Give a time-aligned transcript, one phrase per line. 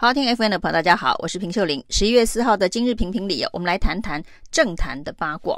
[0.00, 1.84] 好听 FM 的朋友，大家好，我是平秀玲。
[1.90, 5.54] 十一月四号的今日评评理，我们来谈谈政坛的八卦。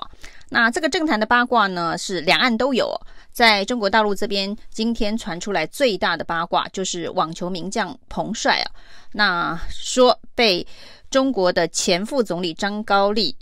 [0.49, 2.92] 那这个政坛的八卦呢，是两岸都有。
[3.30, 8.66] 在中国大陆这边，今天传出来最大的八卦就是网球名将彭帅啊，
[9.12, 10.66] 那说被
[11.09, 13.36] 中国的前副总理张高丽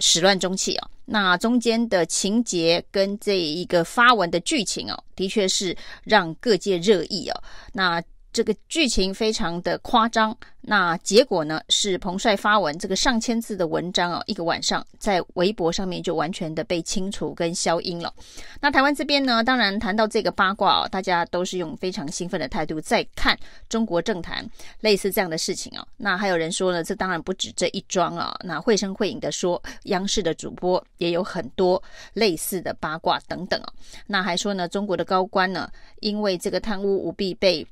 [0.00, 0.90] 始乱终弃啊。
[1.04, 7.42] 那中间的情节跟这一个发文的剧情哦，的确是让各界热议哦。
[7.72, 8.02] 那
[8.36, 18.12] 这个剧情非常的夸张，那结果呢是彭帅发文这个上千字的文章啊，一个晚上在微博上面就完全的被清除跟消音了。
[18.60, 23.34] 那台湾这边呢，当然谈到这个八卦哦，大家都是用非常兴奋的态度在看
[23.70, 24.46] 中国政坛
[24.80, 25.86] 类似这样的事情啊。
[25.96, 31.82] 那还有人说呢，这当然不止这一桩啊，那绘声绘影的说，央视的主播也有很多
[32.12, 33.72] 类似的八卦等等啊。
[34.06, 37.66] 那还说呢，中国的高官呢，因为这个贪污舞弊被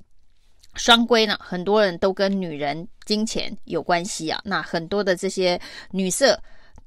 [0.76, 4.40] 双规呢，很多人都跟女人、金钱有关系啊。
[4.44, 6.38] 那很多的这些女色、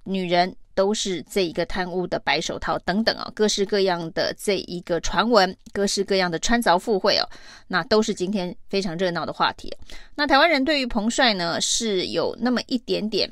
[0.03, 7.27] 女人都是这一个贪污的白手套等等啊，各式各样的这一个传闻，各式各样的穿凿附会哦，
[7.67, 9.75] 那都是今天非常热闹的话题。
[10.15, 13.31] 那台湾人对于彭帅呢是有那么一点点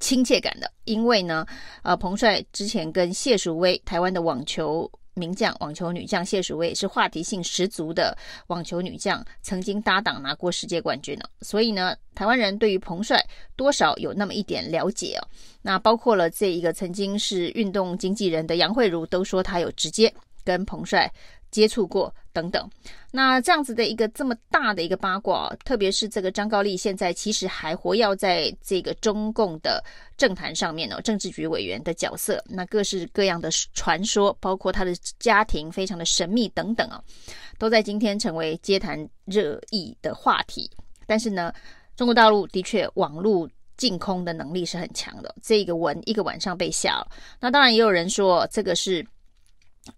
[0.00, 1.44] 亲切感的，因为呢，
[1.82, 4.90] 呃，彭帅之前跟谢淑薇，台湾的网球。
[5.18, 8.16] 名将网球女将谢淑薇是话题性十足的
[8.46, 11.24] 网球女将，曾经搭档拿过世界冠军呢。
[11.42, 13.22] 所以呢，台湾人对于彭帅
[13.56, 15.28] 多少有那么一点了解哦。
[15.60, 20.12] 那包括了这一个曾经是运动经纪人的杨慧茹都说她有直接
[20.44, 21.12] 跟彭帅
[21.50, 22.70] 接触过等等，
[23.10, 29.82] 那这样子的一个这么大的一个八卦，特别是这个张高丽现在其实还活跃在这个中共的
[30.16, 37.02] 政坛上面哦，政治局委员的角色，那各式各样的传说，包括他的家庭非常的神秘等等啊，
[37.58, 40.70] 都在今天成为街谈热议的话题。
[41.04, 41.52] 但是呢，
[41.96, 47.08] 中国大陆的确网络净空的能力是很强的，这个文一个晚上被下了，
[47.40, 49.04] 那当然也有人说这个是。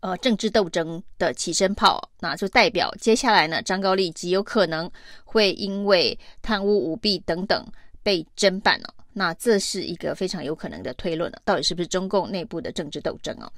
[0.00, 4.90] 呃，政治斗争的起身炮，那就代表接下来呢，张高丽极有可能
[5.24, 7.66] 会因为贪污舞弊等等
[8.02, 8.94] 被侦办了。
[9.12, 13.50] 那这是一个非常有可能的推论了，到底是不是中共内部的政治斗争啊？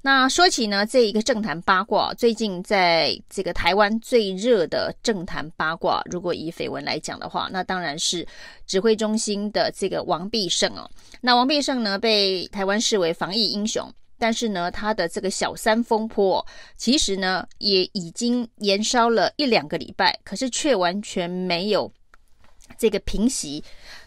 [0.00, 8.26] 那说起呢，这一个政坛八卦，最近在这个台湾最热的政坛八卦，如果以绯闻来讲的话，那当然是
[8.66, 10.90] 指挥中心的这个王必胜哦。
[11.20, 13.86] 那王必胜呢，被台湾视为防疫英雄。
[14.18, 16.44] 但是呢，他的这个小三风波，
[16.76, 21.92] 其实呢也已经延烧了一两个礼拜，可是却完全没有
[22.78, 23.62] 这个平息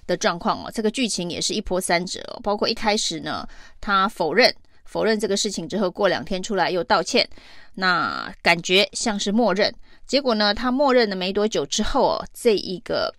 [0.08, 0.72] 的状况哦。
[0.74, 3.48] 这个剧情也是一波三折哦，包括一开始呢，
[3.80, 4.54] 他否认
[4.86, 7.30] 否认这个事情之后，过两天出来又道歉，
[7.76, 9.74] 那感觉像是默认。
[10.08, 13.14] 结果呢，他默认了没多久之后哦，这一个。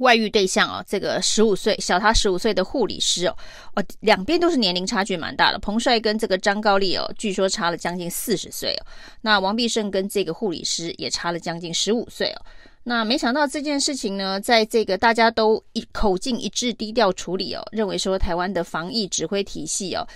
[0.00, 3.36] 外遇对象啊，这个十五岁小他十五岁的护理师哦，
[3.74, 5.58] 哦，两边都是年龄差距蛮大的。
[5.58, 8.86] 彭帅跟这个张高丽哦，据说差了将近四十岁哦。
[9.22, 12.42] 那王必胜跟这个护理师也差了将近十五岁哦。
[12.88, 20.06] 那没想到这件事情呢，在这个大家都一口径一致低调处理哦，认为说台湾的防疫指挥体系哦。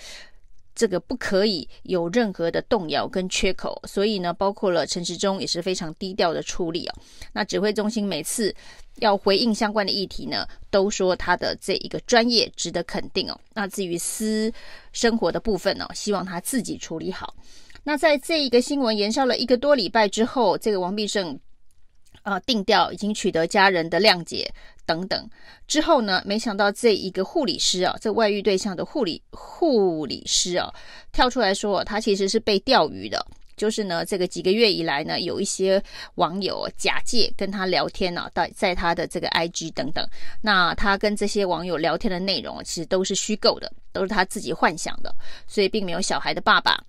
[0.81, 6.95] 这个不可以有任何的动摇跟缺口，所以呢，包括了陈时中也是非常低调的处理哦。
[7.35, 8.55] 那指挥中心每次
[8.97, 13.39] 要回应相关的议题呢，都说他的这一个专业值得肯定哦。
[13.53, 14.51] 那至于私
[14.91, 17.35] 生活的部分呢，希望他自己处理好。
[17.85, 21.39] 那在这一个新闻延烧了一个多礼拜之后，这个王必胜。
[22.23, 24.53] 啊，定调已经取得家人的谅解
[24.87, 25.29] 等等
[25.67, 30.73] 之后呢，没想到这一个护理师啊，这外遇对象的护理护理师啊，
[31.13, 33.25] 跳出来说他其实是被钓鱼的，
[33.57, 35.83] 就是呢，这个几个月以来呢，有一些
[36.17, 40.07] 网友假借跟他聊天呢，在在他的这个 IG 等等，
[40.43, 45.15] 那他跟这些网友聊天的内容其实都是虚构的，都是他自己幻想的，
[45.47, 46.83] 所以并没有小孩的爸爸。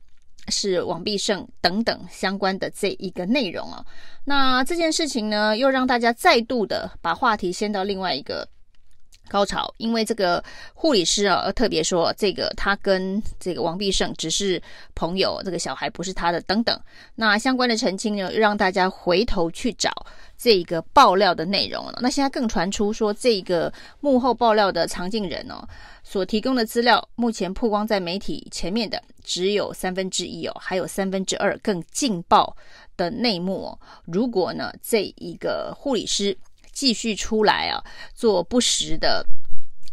[0.47, 3.85] 是王必胜等等相关的这一个内容啊，
[4.25, 8.47] 那这件事情呢，又让大家再度的把话题掀到另外一个
[9.31, 10.43] 高潮，因为这个
[10.73, 14.61] 护理师啊，特别说这个他跟这个王必胜只是
[14.93, 16.77] 朋友，这个小孩不是他的等等，
[17.15, 19.89] 那相关的澄清呢，让大家回头去找
[20.37, 21.99] 这个爆料的内容了。
[22.01, 25.65] 那现在更传出说，这个幕后爆料的藏镜人哦。
[26.03, 32.53] 所提供的资料，目前曝光在媒体前面的只有三分之一哦，还有三分之二更劲爆
[32.97, 33.79] 的内幕哦。
[34.05, 36.35] 如果呢，这一个护理师
[36.71, 37.83] 继续出来啊，
[38.13, 39.25] 做不实的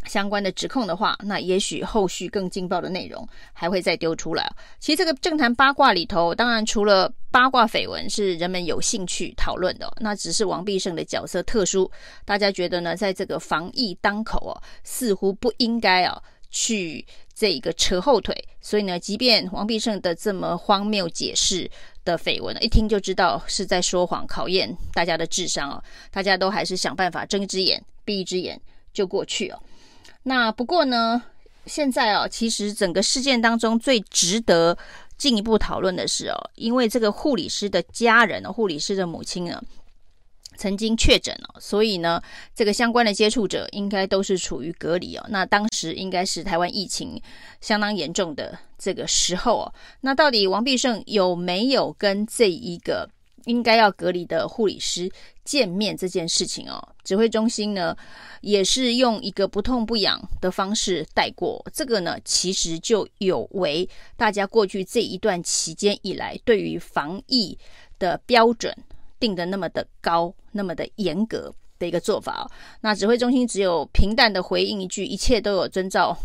[0.07, 4.51] 相关的指控的话，那也许后续更劲爆的内容还会再丢出来。
[4.79, 11.91] 其实这个政坛八卦里头，当然除了八卦绯闻是人们有兴趣讨论的，那只是王必胜的角色特殊，
[12.25, 17.05] 大家觉得呢，在这个防疫当口哦，似乎不应该啊去
[17.35, 18.35] 这个扯后腿。
[18.61, 21.71] 所以呢，即便王必胜的这么荒谬解释
[22.09, 28.59] 的绯闻，一听就知道是在说谎，考验大家的智商哦，大家都还是想办法睁一只眼闭一只眼
[28.95, 29.61] 就过去了。
[30.23, 31.23] 那不过呢，
[31.67, 34.77] 现在哦，其实整个事件当中最值得
[35.19, 39.63] 进一步讨论的是哦，因为这个护理师的家人，护理师的母亲呢，
[40.59, 42.21] 曾经确诊哦，所以呢，
[42.53, 45.25] 这个相关的接触者应该都是处于隔离哦。
[45.31, 47.23] 那当时应该是台湾疫情
[47.61, 49.73] 相当严重的这个时候哦。
[50.01, 53.09] 那到底王必胜有没有跟这一个
[53.45, 55.09] 应该要隔离的护理师
[55.45, 57.97] 见面这件事情哦，指挥中心呢
[58.41, 61.65] 也是用一个不痛不痒的方式带过。
[61.73, 67.57] 这个呢，其实就有违大家过去这一段期间以来对于防疫
[67.99, 68.77] 的标准
[69.21, 72.51] 定的那么的高、那么的严格的一个做法。
[72.81, 76.17] 那指挥中心只有平淡的回应一句：“一切都有遵照。”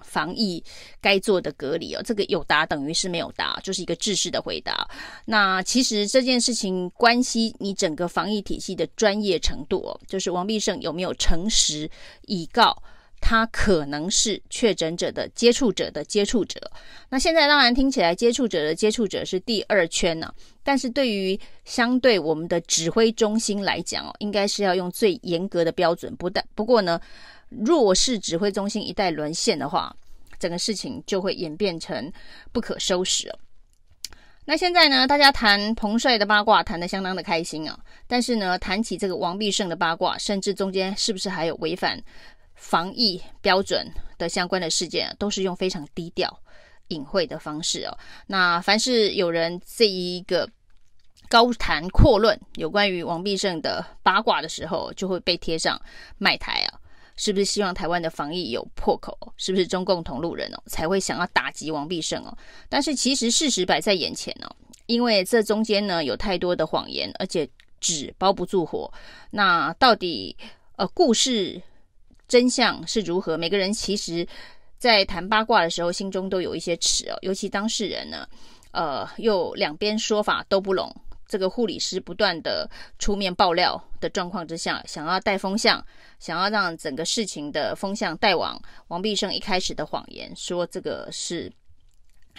[0.00, 0.62] 防疫
[1.00, 4.88] 该做的隔离哦，这个有答等于是没有答，就是一个制式的回答。
[5.24, 11.90] 那其实这件事情关系你整个防疫体系的专业程度哦，就是王必胜有没有诚实
[12.26, 12.80] 以告
[13.20, 16.60] 他可能是确诊者的接触者的接触者。
[17.08, 20.32] 那现在当然听起来接触者的接触者是第二圈呢，
[20.62, 26.14] 但是对于相对我们的指挥中心来讲哦，应该是要用最严格的标准。
[26.16, 27.00] 不但不过呢。
[27.50, 29.96] 若是指挥中心一旦沦陷的话，
[30.38, 32.12] 整个事情就会演变成
[32.52, 33.38] 不可收拾哦。
[34.44, 41.98] 那现在呢，大家谈彭帅的八卦谈得相当的开心啊，但是呢，谈起这个王必胜的八卦，甚至中间是不是还有违反
[42.58, 46.28] 防疫标准的相关的事件，都是用非常低调、
[46.88, 47.96] 隐晦的方式哦。
[48.26, 50.46] 那凡是有人这一个
[51.28, 55.80] 高谈阔论有关于王必胜的八卦的时候，就会被贴上
[56.18, 56.78] 卖台啊。
[57.20, 59.16] 是不是希望台湾的防疫有破口？
[59.36, 62.36] 是不是中共同路人哦，才会想要打击王必胜哦？
[62.68, 64.46] 但是其实事实摆在眼前哦，
[64.86, 67.48] 因为这中间呢有太多的谎言，而且
[67.80, 68.88] 纸包不住火。
[69.30, 70.36] 那到底
[70.76, 71.60] 呃故事
[72.28, 73.36] 真相是如何？
[73.36, 74.28] 每个人其实，
[74.78, 77.18] 在谈八卦的时候，心中都有一些尺哦。
[77.22, 78.28] 尤其当事人呢，
[78.72, 80.94] 呃，又两边说法都不拢。
[81.26, 85.84] 这个护理师不断的出面爆料的状况之下，想要带风向，
[86.18, 88.58] 想要让整个事情的风向带往
[88.88, 91.52] 王必胜一开始的谎言，说这个是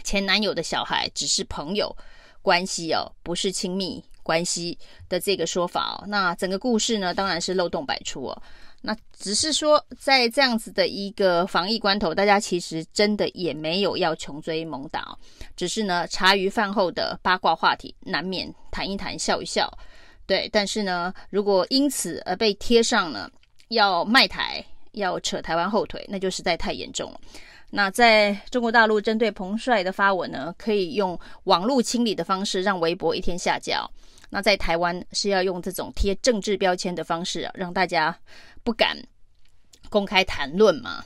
[0.04, 1.96] 前男友的小孩，只是朋友
[2.42, 4.76] 关系哦，不是亲密关系
[5.08, 6.06] 的这个说法哦。
[6.08, 8.42] 那整个故事呢，当然是漏洞百出哦。
[8.82, 15.18] 那只是说，在这样子的一个防疫关头，大家其实真的也没有要穷追猛打，
[15.58, 19.70] 只是呢，茶余饭后的八卦话题，难免谈一谈，笑一笑，
[20.26, 20.48] 对。
[20.52, 23.30] 但是呢，如果因此而被贴上了
[23.68, 27.20] 要卖台、要扯台湾后腿，那就实在太严重了。
[27.70, 33.86] 那在中国大陆针对彭帅的发文呢，可以用网络清理的方式，让微博一天下架。
[34.32, 38.16] 那在台湾是要用这种贴政治标签的方式啊，让大家
[38.70, 38.96] 不敢
[39.90, 41.04] 公开谈论嘛。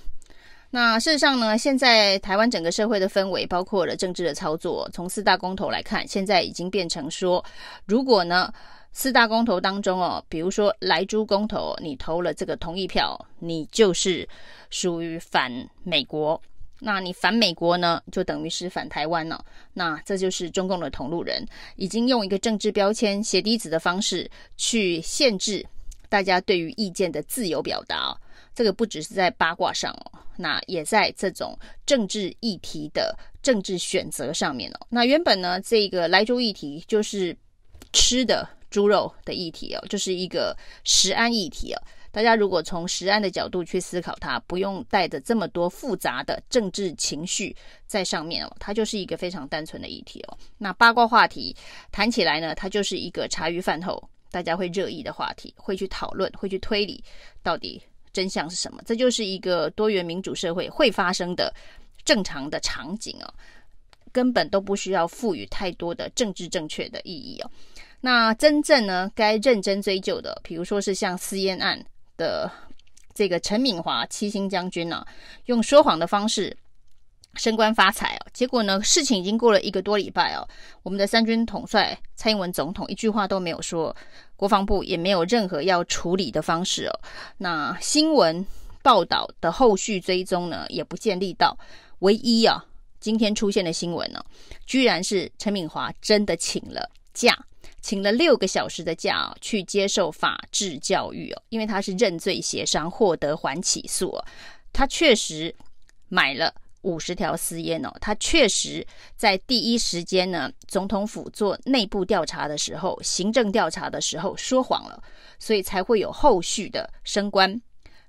[0.69, 7.41] 那事实上呢，现在台湾整个社会的氛围，包括了政治的操作，从四大公投来看，现在已经变成说，
[7.85, 8.53] 如果呢
[8.91, 14.27] 四大公投当中哦，比如说莱猪公投，你投了这个同意票，你就是
[14.69, 15.49] 属于反
[15.83, 16.41] 美国。
[16.79, 19.41] 那你反美国呢，就等于是反台湾了。
[19.73, 21.47] 那这就是中共的同路人，
[21.77, 25.65] 已经用一个政治标签、血滴子的方式去限制
[26.13, 28.15] 大家对于意见的自由表达。
[28.53, 34.87] 这个不只是在八卦上哦，那也在这种政治议题的政治选择上面哦。
[34.89, 37.35] 那原本呢，这个莱猪议题就是
[37.93, 41.81] 吃的猪肉的议题哦，就是一个食安议题哦。
[42.11, 47.55] 大家如果从食安的角度去思考它，不用带着这么多复杂的政治情绪
[47.87, 50.37] 在上面哦，它就是一个非常单纯的议题哦。
[50.59, 51.55] 那八卦话题
[51.91, 57.03] 谈起来呢，它就是一个茶余饭后大家会热议的话题，会去讨论，会去推理
[57.43, 57.79] 到底
[58.11, 58.81] 真相是什么。
[58.83, 61.53] 这就是一个多元民主社会会发生的
[62.03, 63.33] 正常的场景哦，
[64.11, 67.51] 根本都不需要赋予太多的政治正确的意义哦。
[68.01, 71.85] 那真正呢，该认真追究的，比如说是像私烟案。
[72.15, 72.49] 的
[73.15, 75.07] 这个陈敏华七星将军呢、啊，
[75.45, 76.55] 用说谎的方式
[77.35, 80.47] 升官发财哦，结果呢，事情已经过了一个多礼拜哦，
[80.83, 83.95] 我们的三军统帅蔡英文总统一句话都没有说，
[84.35, 86.99] 国防部也没有任何要处理的方式哦，
[87.37, 88.45] 那新闻
[88.81, 91.57] 报道的后续追踪呢，也不见力道。
[91.99, 92.63] 唯一啊，
[92.99, 94.23] 今天出现的新闻呢、
[94.65, 97.33] 居然是陈敏华真的请了假，
[97.81, 101.41] 请了六个小时的假啊，去接受法治教育哦。
[101.49, 104.25] 因为他是认罪协商，获得缓起诉、哦。
[104.73, 105.55] 他确实
[106.09, 108.85] 买了五十条私烟哦，他确实
[109.15, 115.01] 在第一时间呢，总统府做内部调查的时候，行政调查的时候说谎了，
[115.39, 117.61] 所以才会有后续的升官、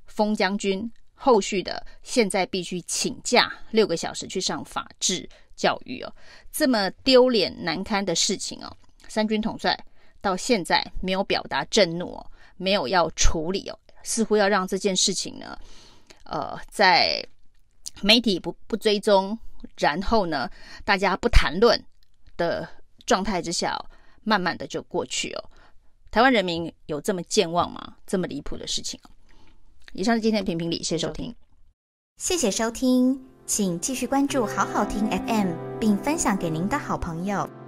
[0.07, 6.13] 封将军，后续的现在必须请假六个小时去上法制教育哦，
[6.53, 8.77] 这么丢脸难堪的事情哦，
[9.09, 9.79] 三军统帅
[10.21, 12.27] 到现在没有表达震怒哦，
[12.57, 15.59] 没有要处理哦，似乎要让这件事情呢。
[16.25, 17.23] 呃，在
[18.03, 19.39] 媒体不不追踪，
[19.79, 20.51] 然后呢，
[20.85, 21.83] 大家不谈论
[22.37, 22.69] 的
[23.07, 23.79] 状态之下，
[24.23, 25.45] 慢慢的就过去哦。
[26.11, 27.97] 台湾人民有这么健忘吗？
[28.07, 29.01] 这么离谱的事情？
[29.93, 31.35] 以上是今天的评评理，谢谢收听，
[32.17, 37.64] 谢谢收听，请继续关注好好听 FM，并分享给您的好朋友。